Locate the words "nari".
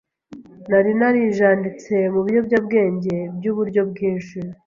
0.69-0.91